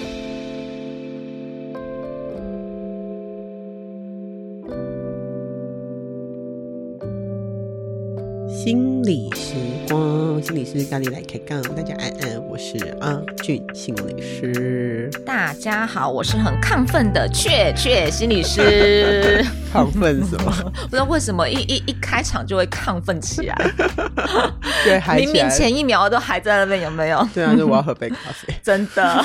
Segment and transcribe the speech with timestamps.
[0.00, 0.31] you
[8.64, 9.54] 心理时
[9.88, 15.10] 光，心理师咖喱来开杠，大家安安，我是阿俊心理师。
[15.26, 19.44] 大家好，我是很亢奋的雀雀心理师。
[19.74, 20.52] 亢奋什么？
[20.88, 23.56] 不知道为什么一一一开场就会亢奋起来。
[24.84, 27.26] 对，明明前一秒都还在那边，有没有？
[27.34, 28.54] 对啊，就我要喝杯咖啡。
[28.62, 29.24] 真的。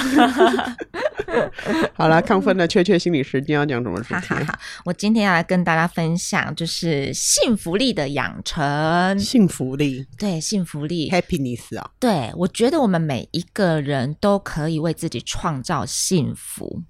[1.93, 4.35] 好了，亢奋的雀雀心理师，今天要讲什么事情？
[4.35, 9.17] 好好好，我今天要来跟大家分享，就是幸福力的养成。
[9.19, 11.91] 幸福力，对，幸福力，happiness 啊。
[11.99, 16.83] 对，我觉得我们每一个人都可以为自己创造幸福。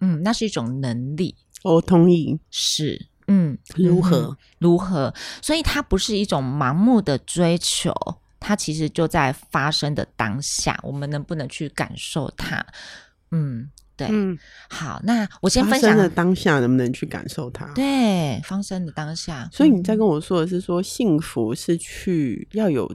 [0.00, 1.36] 嗯，那是一种能力。
[1.62, 2.40] 我同意。
[2.50, 4.36] 是，嗯，如何？
[4.58, 5.14] 如何？
[5.40, 7.94] 所以它不是一种盲目的追求，
[8.40, 12.66] 它其实就在发生的当下，我们能不能去感受它？
[13.30, 14.38] 嗯，对，嗯，
[14.68, 17.66] 好，那我先分享的当下能不能去感受它？
[17.74, 19.48] 对，发生的当下。
[19.52, 22.90] 所以你在跟我说的是说，幸福是去要有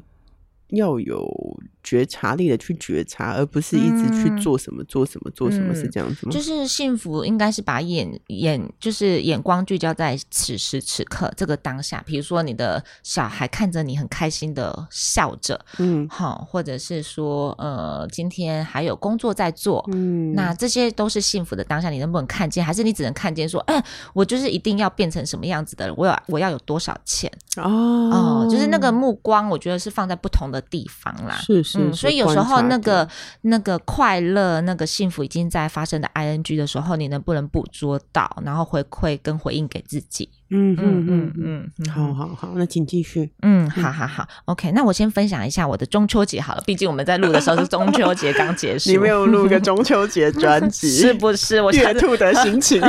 [0.70, 1.58] 要有。
[1.84, 6.32] 觉察力的去觉察，而不是一直去做什么、嗯、做什么做什么，是这样子吗？
[6.34, 12.04] 就是幸福应该是把眼眼就是眼光聚焦在此时此刻这个当下。
[12.06, 21.90] 比如说你的小孩看着你很开心的笑着，嗯，好，或者是说呃今天还有工作在做，嗯，那这些都是幸福的当下。
[21.90, 22.66] 你能不能看见？
[22.66, 23.82] 还是你只能看见说，哎，
[24.14, 25.95] 我就是一定要变成什么样子的人？
[25.95, 27.32] 我有我要有多少钱？
[27.56, 27.64] 哦
[28.12, 31.36] 哦，就是那个目光，我觉得是放在不同的地方啦。
[31.36, 31.80] 是是。
[31.80, 33.08] 嗯，所以有时候那个
[33.41, 40.30] 那个快乐、那个幸福已经在发生的 ing 的时候，你能不能捕捉到，然后回馈跟回应给自己？
[40.49, 43.30] 嗯嗯嗯嗯嗯，好好好，那请继续。
[43.41, 48.89] 嗯，好好好，OK，那我先分享一下我的中秋节好了，毕竟我们在录的时候是中秋节刚结 束。
[48.89, 51.61] 你没有录个中秋节专辑， 是不是？
[51.61, 52.81] 我 月兔的心情。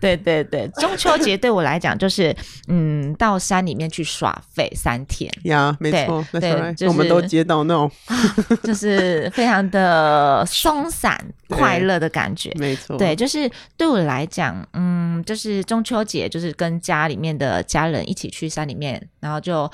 [0.00, 2.34] 对对对，中秋节对我来讲就是，
[2.68, 5.30] 嗯，到山里面去耍废三天。
[5.44, 7.90] 呀，没错，对，就是我们都接到那种，
[8.64, 19.70] 就是非常的松散、 快乐的感觉，没错，对，就是对我来讲，嗯，就是中秋节就是跟家里面的家人一起去山里面，然后就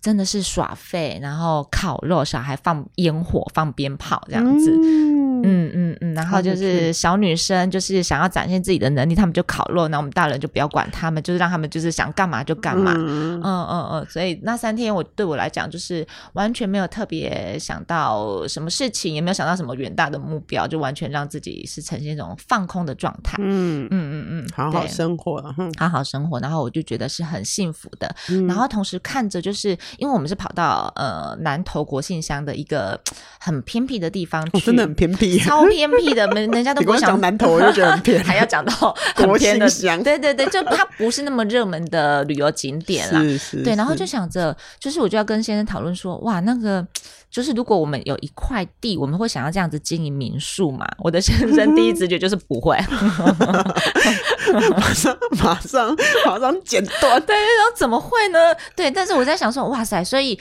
[0.00, 4.70] 真的是耍废，然后烤肉，小孩放烟火、放鞭炮这样子。
[4.70, 12.92] 嗯嗯嗯嗯，然后就是小女生就是想要展现自己的能力，他们就烤肉，那我们大人就不要管他们，就是让他们就是想干嘛就干嘛。
[12.96, 23.36] 嗯嗯嗯嗯，所以那三天我对我来讲就是完全没有特别想到什么事情，也没有想到什么远大的目标，就完全让自己是呈现一种放空的状态。
[23.40, 25.42] 嗯嗯嗯嗯，好好生活，
[25.78, 26.40] 好好生活。
[26.40, 28.14] 然后我就觉得是很幸福的。
[28.30, 33.00] 嗯、然后同时看着，就是因为我们是跑到呃南投国姓乡的一个
[33.38, 35.33] 很偏僻的地方去，哦、真的很偏僻。
[35.38, 38.72] 超偏僻的，人人家都不想讲南投，我就觉得很偏， 还要讲到
[39.14, 40.02] 很偏的乡。
[40.02, 43.20] 对对对，就它不是那么热门的旅游景点啦。
[43.20, 43.62] 是是。
[43.62, 46.86] 对，然后就想着，就是我就要跟先生讨论说，哇，那个
[47.30, 50.86] 就是如果我们有一块地，我们会想要这样子经营民宿嘛？
[50.98, 52.76] 我的先生第一直觉就是不会，
[54.76, 55.96] 马上马上
[56.26, 57.20] 马上剪断。
[57.22, 58.38] 对，然后怎么会呢？
[58.76, 60.38] 对，但是我在想说，哇塞，所以。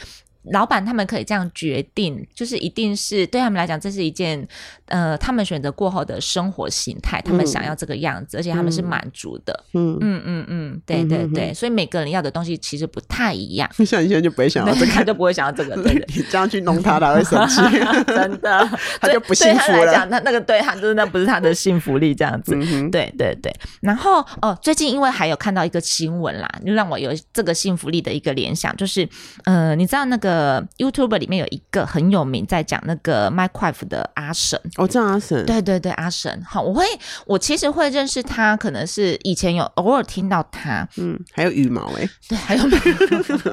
[0.52, 4.46] 老板他们可以这样决定，就是一定是对他们来讲，这是一件
[4.88, 9.64] 呃，他们选择过后的生活形态，他们想要这个样子，嗯、而且他们是满足的。
[9.74, 13.70] 嗯嗯嗯嗯，对对对，嗯、所以每个人要的东西其实不太一样。
[13.86, 17.62] 像你现在就不会想要这个，他就不会想要这个，对， 你这样去弄他，他会生气，
[18.08, 19.78] 真的， 他就不幸福了。
[19.78, 22.54] 对他来讲，那那个对他就是那不是他的幸福力这样子。
[22.56, 29.08] 嗯、对对对，然后哦，最近因为还有看到一个新闻啦，就让我有这个幸福力的一个联想，就是
[29.46, 30.33] 呃，你知道那个。
[30.34, 34.60] 呃，YouTube 里面有一个很有名，在讲那个 Minecraft 的阿神。
[34.78, 36.42] 哦，叫阿神，对对对，阿神。
[36.44, 36.84] 好，我会，
[37.28, 40.88] 我其实会认识他，可能是以前有偶尔听到他。
[40.98, 43.52] 嗯，还有羽毛哎，对，还有羽毛。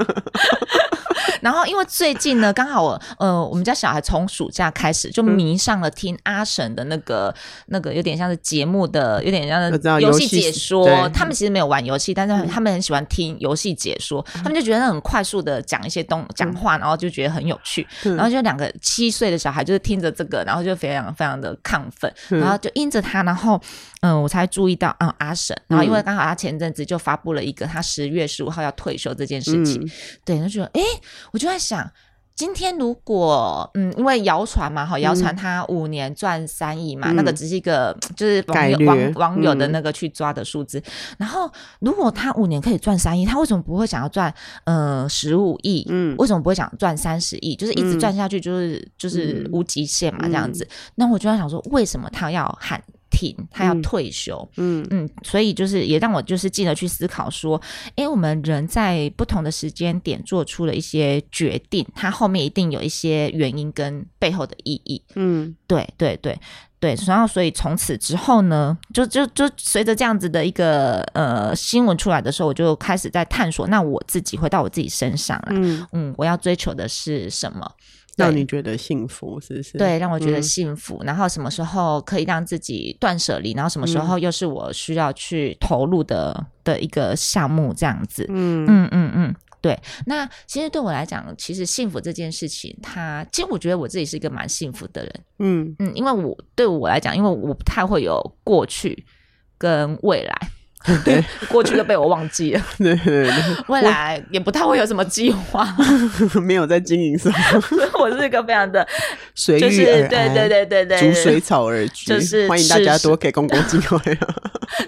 [1.41, 7.35] 然后，因为最近呢，刚好我呃，我们家小孩从暑假开始就迷上了听阿神的那个、嗯、
[7.67, 11.09] 那个有点像是节目的，有点像是游戏解说。
[11.11, 14.25] 他们其实没有玩游戏，但是他们很喜欢听游戏解说。
[14.35, 17.87] 嗯、他们就觉得很快速的讲一些东讲话，然后就觉得很有趣。
[18.05, 23.61] 嗯、然后就两个七岁的小孩就是听着这个，然后就非常非常的亢奋，嗯、然后就因着他，然后
[24.03, 25.57] 嗯、呃，我才注意到啊、嗯，阿神。
[25.69, 29.91] 然后因为刚好他前阵子就发布了一个他十月十五号要退休这件事情，嗯、
[30.25, 30.81] 对，就觉得哎。
[30.81, 31.91] 诶我就在想，
[32.35, 40.79] 今天如果嗯，因为谣传嘛，哈，谣传他五年赚三亿嘛，嗯、那个只是一个就是网友网网友的那个去抓的数字。
[40.79, 40.85] 嗯、
[41.19, 41.51] 然后，
[41.81, 44.33] 如果他五年可以赚三亿，他为什么不会想要赚
[44.65, 45.87] 呃十五亿？
[45.91, 47.55] 嗯，为什么不会想赚三十亿？
[47.55, 50.65] 就是一直赚下去，就是、嗯、就是无极限嘛，这样子。
[50.65, 52.83] 嗯、那我就在想说，为什么他要喊？
[53.11, 54.87] 停，他要退休，嗯。
[54.91, 57.61] 嗯，所以就是也让我就是进而去思考说，
[57.97, 66.39] 哎，我们人在不同的时间点做出了一些决定，它后面一定有一些原因跟背后的意义，嗯，对对对
[66.79, 75.87] 对，然后所以从此之后呢，就就就随着这样子的一个呃新闻出来的时候，我就开始在探索，那我自己回到我自己身上了，嗯。
[75.93, 77.71] 嗯，我要追求的是什么？
[78.21, 79.79] 让你觉得幸福，是不是？
[79.79, 80.99] 对，让我觉得幸福。
[81.03, 83.53] 嗯、然后什么时候可以让自己断舍离？
[83.53, 87.75] 然后什么时候又是我需要去投入的、嗯、的一个项目？
[87.75, 89.79] 这样子，嗯嗯嗯嗯，对。
[90.07, 95.15] 那其实对我来讲，其实幸福这件事情，它其实我觉得我自己是一个蛮幸福的人。
[95.39, 99.05] 嗯嗯，因为我对我来讲，因为我不太会有过去
[99.59, 100.51] 跟未来。
[101.05, 102.67] 对，过去都被我忘记了。
[102.79, 103.33] 对对对，
[103.69, 105.69] 未来也不太会有什么计划，
[106.43, 107.31] 没有在经营上。
[107.99, 108.87] 我是一个非常的
[109.35, 112.07] 随遇而安，就是、对对对对对，逐水草而居。
[112.07, 114.19] 就是欢迎大家多给公共机会。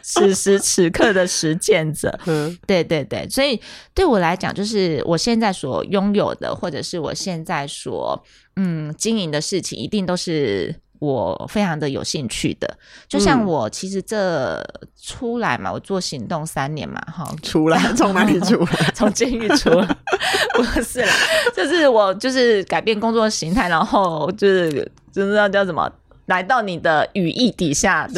[0.03, 3.61] 此时此刻的实践者，嗯，对对对，所以
[3.95, 8.25] 对我来讲，就是我现在所拥有的，或者是我现在所
[8.57, 10.75] 嗯经营的事情，一定都是。
[11.03, 12.79] 我非常的有兴趣的，
[13.09, 14.63] 就像我其实这
[15.03, 18.67] 出来嘛，嗯、我做行动三年嘛，哈， 出来从哪里出来？
[18.95, 19.97] 从监狱出来，
[20.55, 21.13] 不是啦，
[21.57, 24.71] 就是我就是改变工作形态，然后就是
[25.13, 25.91] 就是那叫什么？
[26.27, 28.09] 来到你的羽翼底下，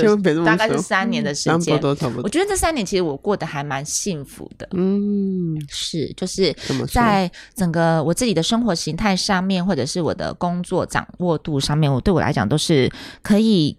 [0.45, 1.81] 大概是三年的时间。
[2.23, 4.69] 我觉得这三年其实我过得还蛮幸福的。
[4.73, 6.55] 嗯，是，就是
[6.93, 12.93] 在整个我自己的生活形态上面，或者是我的工作掌握度上面，我对我来讲都是
[13.23, 13.77] 可以，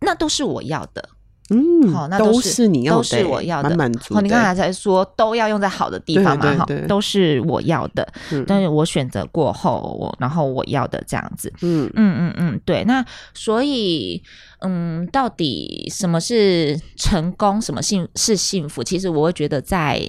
[0.00, 1.08] 那都是我要的。
[1.50, 3.68] 嗯，好，那都是你要的，都是我要的。
[4.10, 8.06] 好，你刚才才说都要用在好的地方嘛，哈，都是我要的。
[8.46, 11.52] 但是我选择过后，我然后我要的这样子。
[11.60, 12.82] 嗯嗯嗯嗯，对。
[12.84, 13.04] 那
[13.34, 14.22] 所以，
[14.60, 17.60] 嗯，到底什么是成功？
[17.60, 18.82] 什么幸是幸福？
[18.82, 20.00] 其实我会觉得，在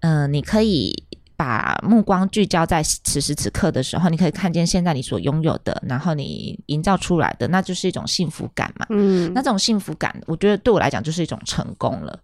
[0.00, 1.03] 嗯，你可以。
[1.36, 8.86] 把目光聚焦在此时此刻的时候，你可以看见现在你所拥有的，然后你营造出来的，那就是一种幸福感嘛。
[8.90, 12.18] 嗯，那这种幸福感，我觉得对我来讲就是一种成功了。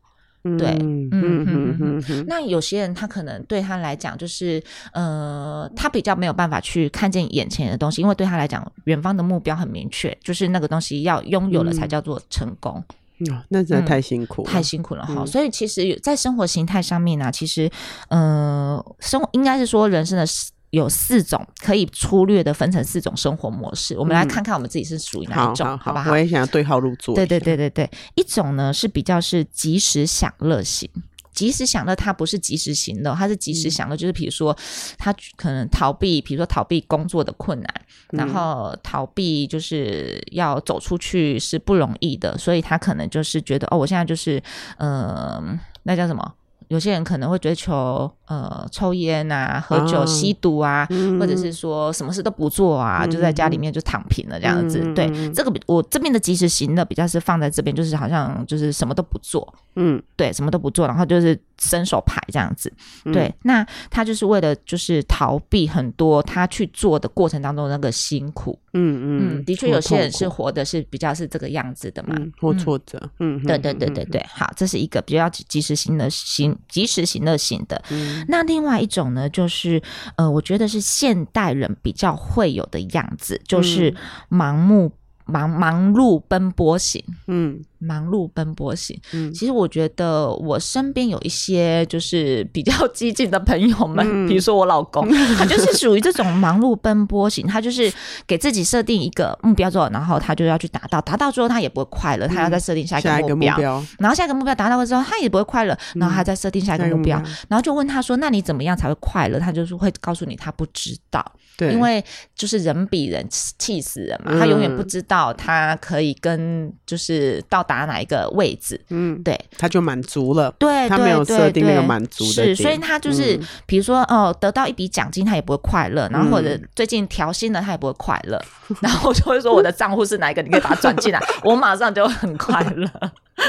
[0.44, 2.24] 嗯、对，嗯嗯嗯嗯。
[2.26, 4.62] 那有些人他可能对他来讲就是，
[4.92, 12.82] 呃，他比较没有办法去看见眼前的东西，因为对他来讲，远方的目标很明确，就是那个东西要拥有了才叫做成功。
[12.88, 12.94] 嗯
[13.30, 15.14] 哦，那真的太辛苦，嗯，太辛苦了哈。
[15.18, 17.70] 嗯、所以其实，在生活形态上面呢，其实，
[18.08, 20.24] 呃，生应该是说人生的
[20.70, 23.94] 有四种可以粗略的分成四种生活模式。
[23.94, 26.10] 嗯、我们来看看我们自己是属于哪一种，好，好，好，好不好？
[26.12, 27.14] 我也想要对号入座。
[27.14, 30.88] 对对对对对，一种呢是比较是及时享乐型。
[31.32, 34.56] 及时享乐，它不是及时行乐，它是及时享乐，就是比如说，
[34.98, 37.74] 他可能逃避，比如说逃避工作的困难，
[38.10, 44.42] 然后逃避就是要走出去是不容易的，所以他可能就是觉得，哦，我现在就是，
[44.78, 45.42] 呃，
[45.84, 46.34] 那叫什么？
[46.68, 54.80] 有些人可能会追求呃抽烟啊、喝酒、吸毒啊，嗯、或者是说什么事都不做啊，嗯、就在家里面就躺平了这样子。
[54.84, 62.72] 嗯、对，这个我这边的及时行乐比较是放在这边，就是好像就是什么都不做，嗯，对，什么都不做，然后就是伸手牌这样子。
[63.04, 68.56] 嗯、对，那他就是为了就是逃避很多他去做的过程当中那个辛苦。
[68.72, 73.02] 嗯嗯，的确有些人是活的是比较是这个样子的嘛，或挫折。
[73.18, 77.82] 嗯，对对对对对，好，这是一个比较及时行乐行、及时行乐型的。
[78.20, 79.82] 嗯，那另外一种呢，就是
[80.16, 83.94] 呃，我觉得是现代人比较会有的样子，就是
[84.30, 84.92] 盲目。
[85.26, 97.92] 忙忙碌奔波型，嗯，忙碌奔波型，嗯，其实我觉得我身边有一些就是比较激进的朋友们，嗯、 比如说我老公， 他就是属于这种忙碌奔波型，他就是
[98.26, 111.24] 给自己设定一个目标之后，然后他就要去达到，达到之后他也不会快乐，他要再设定下一个目标，目标然后下一个目标达到了之后，他也不会快乐，然后他再设定下一个目标，嗯、然后就问他说：“那你怎么样才会快乐？”他就是会告诉你他不知道。
[111.56, 112.02] 对，因为
[112.34, 128.36] 就是人比人气死人嘛，嗯、他永远不知道他可以跟就是到达哪一个位置，嗯，对，他就满足了，对，他没有设定那个满足的是，所以他就是、嗯、比如说哦，得到一笔奖金他也不会快乐，然后或者最近调薪了他也不会快乐，
[128.70, 132.90] 嗯、然后就会说我的账户是哪一个，你可以把它转进来，我马上就很快乐。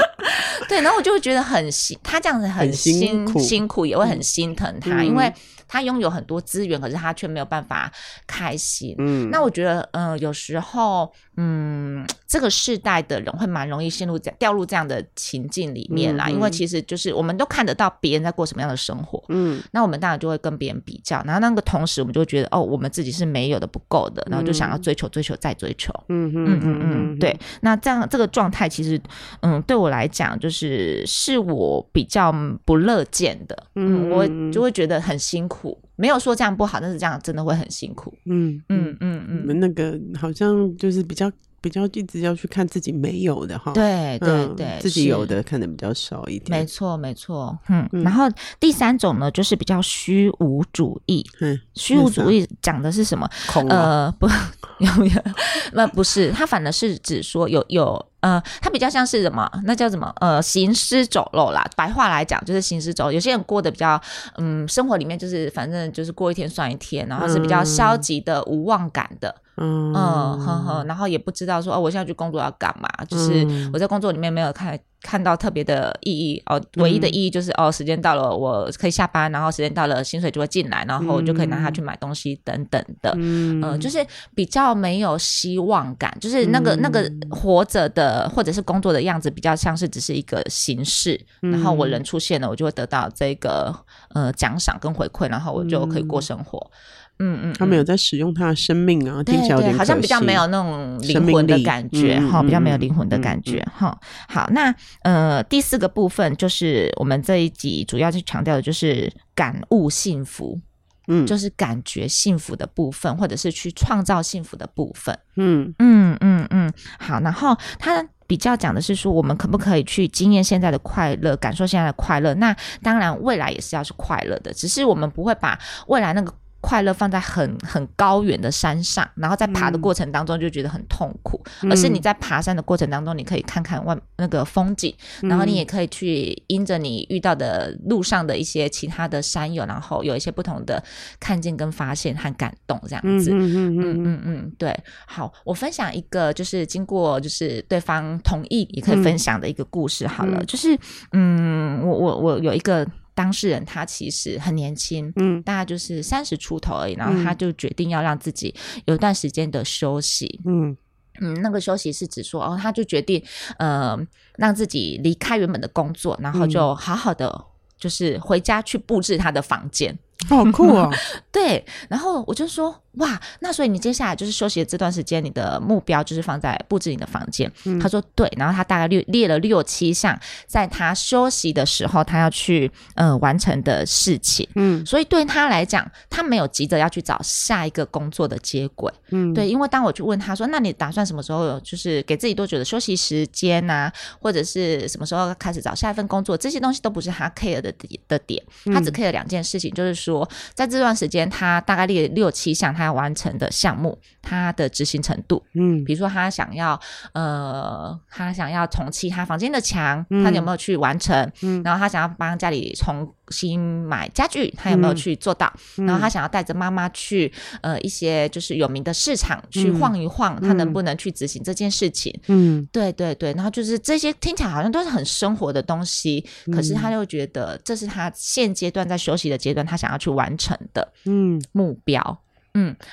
[0.68, 5.32] 对，然后我就会觉得很辛，他这样子很辛，苦，辛苦也会很心疼他，嗯、因为。
[5.68, 7.90] 他拥有很多资源，可是他却没有办法
[8.26, 8.94] 开心。
[8.98, 26.80] 嗯，那我觉得，嗯、呃，有时候，嗯，这个世代的人会蛮容易陷入这掉入这样的情境里面啦，因为其实就是我们都看得到别人在过什么样的生活，嗯，那我们当然就会跟别人比较，然后那个同时我们就会觉得，哦，我们自己是没有的、不够的，然后就想要追求、追求再追求，嗯嗯嗯嗯
[27.14, 27.34] 嗯，对。
[27.62, 29.00] 那这样这个状态其实，
[29.40, 32.32] 嗯，对我来讲，就是是我比较
[32.64, 35.78] 不乐见的，嗯，我就会觉得很辛苦。
[35.96, 38.12] 没有说这样不好，但是这样真的会很辛苦。
[38.26, 43.72] 嗯嗯嗯嗯，那个好像就是比较比较一直要去看自己没有的哈。
[43.72, 46.58] 对对对，自己有的看的比较少一点。
[46.58, 47.88] 没错没错，嗯。
[48.02, 48.24] 然后
[48.58, 51.24] 第三种呢，就是比较虚无主义。
[51.40, 53.28] 嗯，虚无主义讲的是什么？
[53.46, 54.26] 空呃不
[54.80, 55.22] 有没有？
[55.74, 58.04] 那不是，它反而是指说有有。
[58.22, 59.48] 呃，它比较像是什么？
[59.64, 60.12] 那叫什么？
[60.20, 61.64] 呃，行尸走肉啦。
[61.76, 63.12] 白话来讲，就是行尸走肉。
[63.12, 64.00] 有些人过得比较，
[64.38, 69.34] 嗯，生活里面就是反正就是过一天算一天，然后是比较消极的、嗯、无望感的。
[69.58, 72.88] 嗯嗯呵呵，然后也不知道说哦，我现在去工作要干嘛？
[73.06, 83.12] 就是我在工作里面没有看看到特别的意义哦，唯一的意义就是哦，时间到了我可以下班，然后时间到了薪水就会进来，然后我就可以拿它去买东西等等的。
[83.16, 84.04] 嗯、呃，就是
[84.34, 91.20] 比较没有希望感，就是那个那个活着的或者是工作的样子，比较像是只是一个形式。
[91.40, 93.74] 然后我人出现了，我就会得到这个
[94.14, 96.70] 呃奖赏跟回馈，然后我就可以过生活。
[97.18, 103.96] 嗯嗯，他没有在使用他的生命啊，听起来有点，好像比较没有那种灵魂的感觉哈、嗯，比较没有灵魂的感觉哈。
[104.28, 110.58] 好，那呃第四个部分就是我们这一集主要去强调的就是感悟幸福，
[111.06, 115.16] 嗯，就是感觉幸福的部分，或者是去创造幸福的部分。
[115.36, 116.72] 嗯嗯嗯嗯。
[116.98, 122.34] 好，然后他比较讲的是说，我们可不可以去经验现在的快乐，感受现在的快乐？
[122.34, 126.34] 那当然，未来也是要是快乐的，只是我们不会把未来那个。
[126.62, 140.82] 快乐放在很很高远的山上，然后在爬的过程当中就觉得很痛苦，嗯、而是你在爬山的过程当中，你可以看看外那个风景，嗯，然后你也可以去因着你遇到的路上的一些其他的山友，然后有一些不同的
[141.18, 143.32] 看见跟发现和感动这样子。
[143.32, 144.72] 嗯嗯嗯嗯嗯嗯，对。
[145.04, 150.78] 好，我分享一个就是经过就是对方同意也可以分享的一个故事好了，嗯、就是
[151.10, 152.86] 嗯，我我我有一个。
[153.14, 158.54] 当事人他其实很年轻，嗯，大概就是三十出头而已，然后他就决定要让自己
[158.86, 160.76] 有一段时间的休息，嗯。
[161.20, 163.22] 嗯，那个休息是指说，哦，他就决定，
[163.58, 163.96] 呃，
[164.38, 167.44] 让自己离开原本的工作，然后就好好的
[167.76, 169.96] 就是回家去布置他的房间。
[170.26, 170.88] 好酷啊！
[171.30, 177.50] 对，然后我就说哇，那所以你接下来就是休息的这段时间，你的目标就是放在布置你的房间。
[177.64, 184.46] 嗯、他说对，然后他大概列列了六七项，在他休息的时候他要去呃完成的事情。
[184.54, 188.92] 嗯，所以对他来讲，他没有急着要去找下一个工作的接轨。
[189.10, 196.36] 嗯，对，因为当我去问他说，那你打算什么时候就是给自己多久的休息时间啊，或者是什么时候开始找下一份工作？
[196.36, 197.72] 这些东西都不是他 care 的
[198.06, 200.02] 的点，他只 care 两件事情，就是说。
[200.02, 206.78] 说，在这段时间，他大概列六七项他要完成的项目，他的执行程度，嗯，比如说他想要，
[207.14, 211.32] 呃，他想要重漆他房间的墙，他有没有去完成？
[211.40, 215.50] 嗯，然后他想要帮家里重新买家具，他有没有去做到？
[215.78, 222.14] 嗯，然后他想要带着妈妈去，呃，一些就是有名的市场去晃一晃，嗯，他能不能去执行这件事情？
[222.26, 226.22] 嗯，对对对，然后就是这些听起来好像都是很生活的东西，
[226.52, 230.02] 可是他又觉得这是他现阶段在休息的阶段，他想要。
[230.02, 232.18] 去完成的嗯目标嗯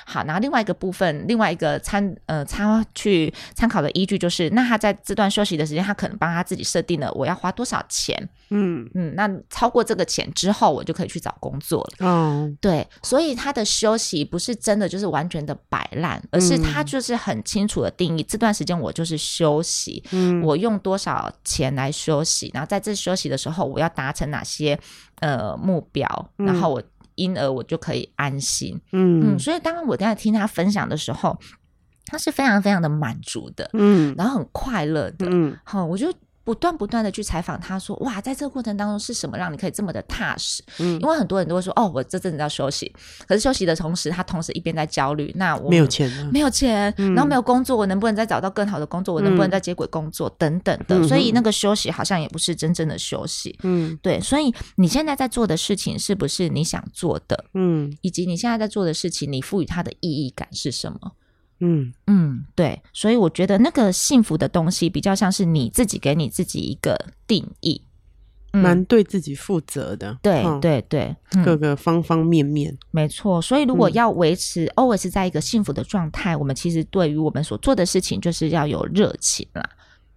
[0.06, 8.16] 好，然后另外一个部分，另外一个参呃参去参考的依据就是，那他在这段休息的时间，他可能帮他自己设定了我要花多少钱。
[8.50, 8.88] 嗯。
[8.94, 12.06] 嗯，那超过这个钱之后，我就可以去找工作了。
[12.06, 12.50] 哦。
[12.60, 24.78] 对，所以他的休息不是真的就是完全的摆烂，而是他就是很清楚的定义、嗯、这段时间我就是休息嗯，我用多少钱来休息，然后在这休息的时候，我要达成哪些
[25.20, 26.82] 呃目标，然后我。
[27.20, 29.34] 因而我就可以安心，嗯。
[29.34, 31.38] 嗯，所以当我在听他分享的时候，
[32.06, 36.12] 他是非常非常的满足的，嗯，然后很快乐的，嗯，好，我就。
[36.42, 42.92] 不断不断的去采访他，说：“哇，在这个过程当中是什么让你可以这么的踏实？”嗯，因为很多人都会说：“哦，我这阵子要休息。”
[43.28, 45.32] 可是休息的同时，他同时一边在焦虑。
[45.36, 49.14] 那我没有钱啊，没有钱，然后没有工作，我能不能再找到更好的工作？
[49.14, 50.28] 我能不能再接轨工作？
[50.38, 50.98] 等等的。
[50.98, 53.58] 嗯，所以那个休息好像也不是真正的休息。
[53.62, 54.20] 嗯，对。
[54.20, 57.44] 所以你现在在做的事情是不是你想做的？
[57.54, 61.12] 嗯，以及你现在在做的事情，你赋予它的意义感是什么？
[61.60, 67.82] 嗯嗯，对，所以我觉得那个幸福的东西比较像是你自己给你自己一个定义。
[68.52, 70.18] 嗯、蛮对自己负责的。
[70.20, 71.14] 对、嗯、对对，
[71.44, 73.40] 各个方方面面，没错。
[73.40, 79.70] 所以如果要维持 always 在一个幸福的状态，我们其实对于我们所做的事情，就是要有热情啦。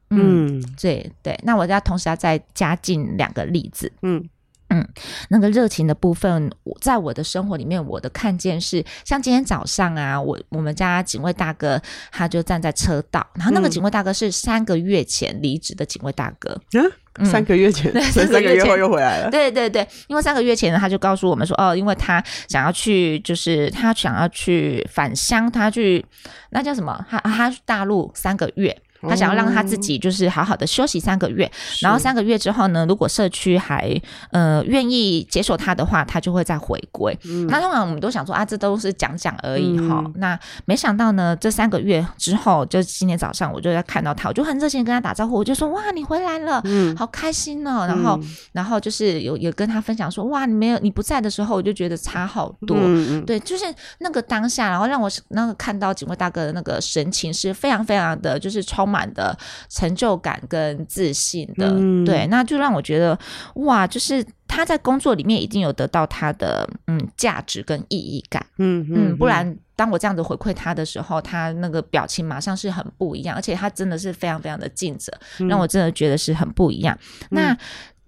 [0.09, 1.39] 嗯，对对。
[1.43, 3.91] 那我要同时要再加进两个例子。
[4.01, 4.27] 嗯。
[4.73, 4.87] 嗯，
[5.29, 17.25] 那个热情的部分，我在我的生活里面，我的看见是，像今天早上啊，我我们家警卫大哥他就站在车道，然后那个警卫大哥是三个月前离职的警卫大哥，嗯，嗯。
[17.25, 26.03] 三个月前，对，三个月后又回来了，对对对，因为三个月前呢，他就告诉我们说，哦，因为他想要去，就是他想要去返乡，他去
[26.49, 28.75] 那叫什么，他他去大陆三个月。
[29.07, 31.49] 他想要让他自己就是好好的休息三个月，
[31.81, 33.99] 然后三个月之后呢，如果社区还
[34.31, 37.17] 呃愿意接受他的话，他就会再回归。
[37.49, 40.03] 那通常我们都想说啊，这都是讲讲而已哈。
[40.15, 46.63] 那没想到呢，这三个月之后，就今天早上我就在看到他，我就很热情跟他打招呼，我就说哇，你回来了，
[46.95, 47.85] 好开心哦。
[47.87, 48.19] 然后
[48.51, 52.77] 然后就是有有跟他分享说哇，你没有你不在的时候，我就觉得差好多。
[53.25, 53.65] 对，就是
[53.99, 58.92] 那个当下，然后让我那个看到警卫大哥的那个神情是非常非常的就是充。
[58.93, 59.35] 满的
[59.69, 63.17] 成就感跟自信的，嗯、对，那就让我觉得
[63.55, 76.95] 哇，就是他在工作里面一定有得到他的嗯价值跟意义感，嗯嗯，嗯，不然当我这样子回馈他的时候，他那个表情马上是很不一样，而且他真的是非常非常的尽责，嗯、让我真的觉得是很不一样。
[77.01, 77.57] 嗯、那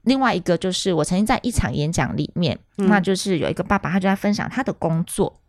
[0.04, 5.42] 另外一个就是我曾经在一场演讲里面，嗯、那就是有一个爸爸，他就在分享他的工作。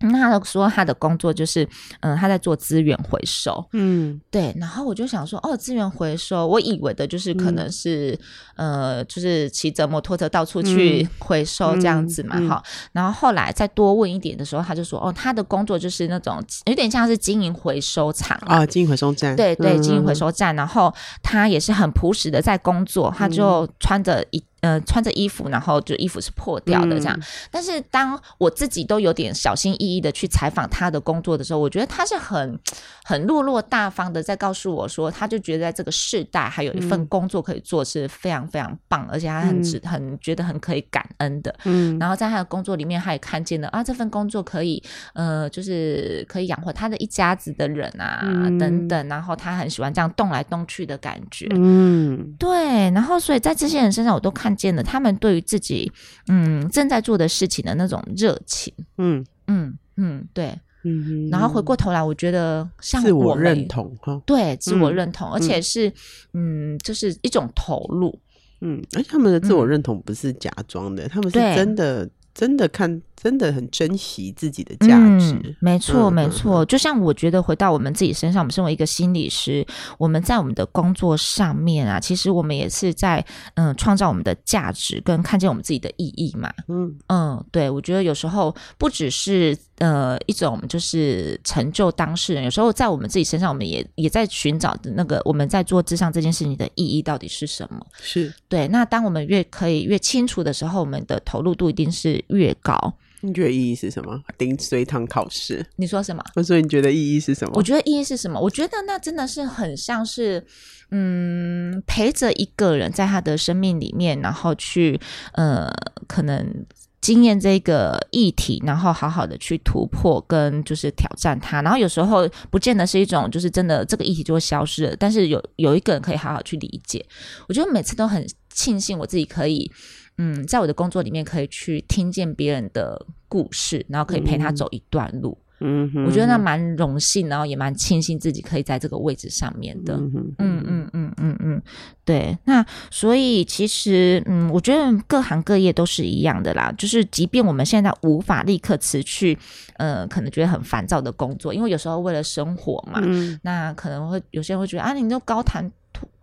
[0.00, 1.66] 那他说他的工作就是，
[2.00, 4.54] 嗯，他在做资源回收，嗯，对。
[4.58, 8.18] 然后我就想说，哦，资源回收，我以为的就是可能是，
[8.56, 12.62] 嗯、呃，就是骑着摩托车到处去回收这样子嘛，哈、
[12.92, 20.54] 然后后来再多问一点的时候，他就说，哦，他的工作就是那种有点像是经营回收厂啊，经营回收站，对对，经营回收站。
[20.54, 24.44] 然后他也是很朴实的在工作，他就穿着一。
[24.62, 27.16] 呃，穿着衣服，然后就衣服是破掉的这样。
[27.16, 32.58] 嗯、但是当我自己都有点小心翼翼的去采访他的工作的时候，我觉得他是很
[33.04, 41.54] 很落落大方的在告诉我说，他就觉得在这个世代还有一份工作可以做是非常非常棒，嗯、而且他很值很觉得很可以感恩的。
[41.64, 44.82] 嗯，然后在他的工作里面，他也看见了啊，这份工作可以
[45.12, 49.08] 呃，就是可以养活他的一家子的人啊、嗯、等等。
[49.08, 51.46] 然后他很喜欢这样动来动去的感觉。
[51.54, 52.90] 嗯，对。
[52.90, 54.55] 然后所以在这些人身上，我都看。
[54.56, 55.92] 见了他们对于自己
[56.28, 59.24] 嗯正在做的事情的那种热情，嗯。
[59.46, 61.04] 嗯嗯，对，嗯。
[61.04, 65.92] 哼，然后回过头来，我觉得像我自我认同哈，对，自我认同，嗯、而且是
[66.32, 68.18] 嗯，就是一种投入，
[68.60, 72.08] 嗯，而且他们的自我认同不是假装的，嗯、他们是真的。
[72.38, 75.32] 真的看，真的很珍惜自己的价值。
[75.32, 76.64] 嗯、没错，没错。
[76.66, 79.66] 就像我觉得回到我们自己身上，我们身为一个心理师，
[79.98, 83.24] 我们在我们的工作上面啊，其实我们也是在
[83.54, 86.52] 嗯创造我们的价值，跟看见我们自己的意义嘛。
[86.68, 97.80] 嗯嗯，对，我觉得有时候不只是呃一种就是成就当事人，有时候在我们自己身上，我们也也在寻找的那个我们在做咨商这件事情的意义到底是什么？
[98.00, 98.68] 是对。
[98.68, 102.22] 那当我们越可以越清楚的时候，我们的投入度一定是。
[102.28, 102.76] 越高，
[103.22, 104.22] 你觉得意义是什么？
[104.36, 105.64] 顶随堂考试？
[105.76, 106.22] 你说什么？
[106.34, 107.52] 我说你觉得意义是什么？
[107.54, 108.38] 我觉得意义是什么？
[108.38, 110.44] 我觉得那真的是很像是，
[110.90, 115.00] 嗯，陪着一个人在他的生命里面，然后去
[115.32, 115.68] 呃，
[116.06, 116.64] 可能
[117.00, 121.62] 经验这个议题，然后好好的去突破跟就是挑战他。
[121.62, 127.04] 然后有时候不见得是一种，就是真的这个议题就会消失了，但是有有一个人可以好好去理解。
[127.48, 129.70] 我觉得每次都很庆幸我自己可以。
[130.18, 135.36] 嗯，在我的工作里面，可以去听见别人的故事，然后可以陪他走一段路。
[135.58, 139.94] 嗯哼，我觉得那蛮荣幸，然后也蛮庆幸自己可以在这个位置上面的。
[139.94, 141.62] 嗯嗯嗯嗯嗯嗯，
[142.04, 142.36] 对。
[142.44, 146.70] 那所以其实，嗯，我觉得各行各业都是一样的啦。
[146.76, 149.38] 就是即便我们现在无法立刻辞去，
[149.78, 155.72] 呃，可能觉得很烦躁的工作，因为有时候为了生活嘛，嗯、那可能会有些人会觉得啊，你就高谈。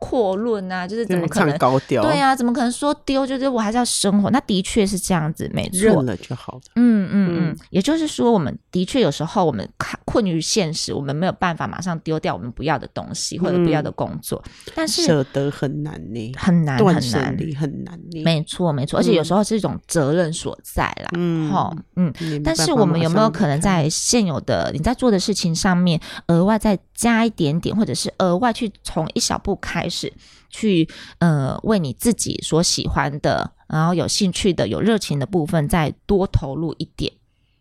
[0.03, 2.01] 阔论啊，就是怎么可能高调？
[2.03, 3.25] 对啊，怎么可能说丢？
[3.25, 4.29] 就是我还是要生活。
[4.31, 5.79] 那的确是这样子，没错。
[5.79, 6.61] 认了就好了。
[6.75, 9.65] 嗯嗯嗯，也就是说，我们的确有时候我们
[10.03, 14.43] 困于现实，我们没有办法马上丢掉我们不要的东西或者不要的工作。
[14.75, 18.23] 但是舍得很难呢，很难很难，很难呢。
[18.25, 21.09] 没错没错，而且有时候是一种责任所在啦。
[21.13, 22.11] 嗯好嗯，
[22.43, 29.92] 但是我们有没有可能在现有的你在做的事情上面额外再加一点点，或者是额外去从一小步开始？
[29.93, 30.11] 是
[30.49, 30.87] 去
[31.19, 37.13] 呃为你自己所喜欢的，然后有兴趣的、有热情的部分再多投入一点，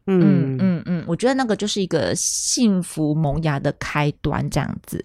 [0.06, 5.04] 嗯嗯嗯，我觉得那个就是一个幸福萌芽的开端，这样子。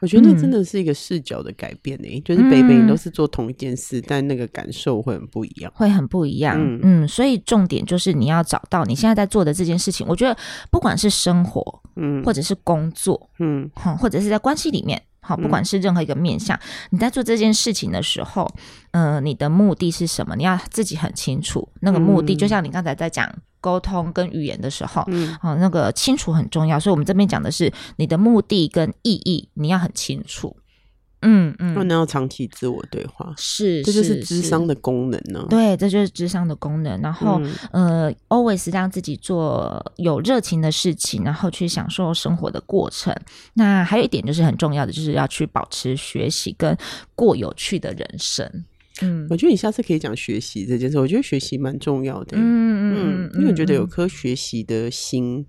[0.00, 6.56] 我觉得那真的是一个视角的改变呢、欸，嗯、就是北北你都是做同一件事，嗯、但那个感受会很不一样，会很不一样。
[6.58, 10.04] 嗯，嗯，所以重点就是你要找到你现在在做的这件事情。
[10.08, 10.36] 我觉得
[10.72, 15.00] 不管是生活，嗯，或者是工作，嗯，或者是在关系里面。
[15.24, 18.52] 好，不管是任何一个面向，嗯、你在做这件事情的时候，
[18.90, 20.34] 呃，你的目的是什么？
[20.34, 21.68] 你要自己很清楚。
[21.80, 26.80] 那个目的，嗯、就像你刚才在讲沟通跟语言的时候，嗯，好，那个清楚很重要。
[26.80, 30.56] 所以，我们这边讲的是你的目的跟意义，你要很清楚。
[31.22, 35.46] 嗯嗯，不能要长期自我对话，是，这就是智商的功能呢、啊。
[35.48, 37.00] 对，这就是智商的功能。
[37.00, 37.40] 然后，
[37.72, 43.14] 嗯、呃，always 让自己做有热情的事情，然后去享受生活的过程。
[43.54, 46.76] 那还有一点就是很重要的，就是要去保持学习跟
[47.14, 48.64] 过有趣的人生。
[49.00, 50.98] 嗯，我觉得你下次可以讲学习这件事。
[50.98, 52.36] 我觉得学习蛮重要的。
[52.36, 55.46] 嗯嗯嗯，因为我觉得有颗学习的心。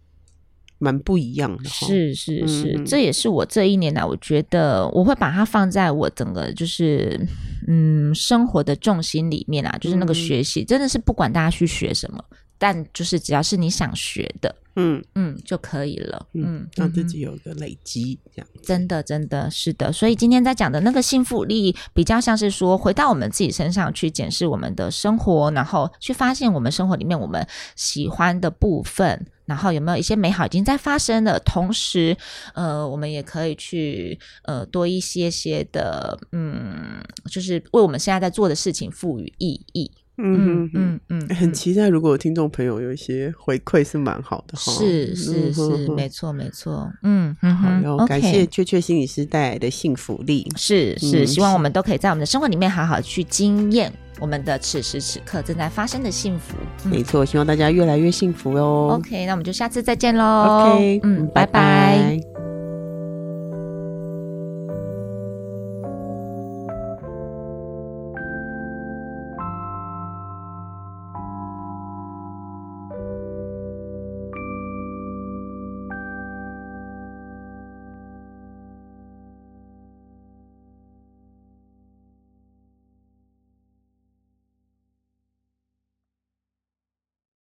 [0.84, 7.20] 蛮不一样的，是是是，嗯、这也是我这一年来，我觉得我会把它放在我整个就是
[7.68, 12.22] 嗯生活的重心里面啊，就是那个学习，真的是不管大家去学什么，
[12.64, 27.46] 但就是只要是你想学的，嗯嗯就可以了，嗯，让自己有一个累积，这样真的真的是的，所以今天在讲的那个幸福力，比较像是说回到我们自己身上去检视我们的生活，然后去发现我们生活里面我们
[27.76, 29.28] 喜欢的部分。
[29.46, 31.38] 然后有没有一些美好已经在发生的？
[31.42, 32.16] 同时，
[32.54, 39.92] 呃，我们也可以去呃多一些些的，嗯，就是为我们现在在做的事情赋予意义。
[40.18, 44.72] 嗯嗯嗯，很期待，如果听众朋友有一些回馈是蛮好的哈。
[44.74, 46.92] 是是是，没错没错。
[47.02, 50.48] 嗯，好，然后感谢雀雀心理师带来的幸福力。
[50.56, 53.92] 是是，希望我们都可以在我们的生活里面好好去经验。
[54.20, 58.96] 我们的此时此刻正在发生的幸福，嗯、没错，希望大家越来越幸福哦。
[58.98, 60.76] OK，那我们就下次再见喽。
[60.76, 61.28] OK，嗯。
[61.34, 62.33] 拜拜。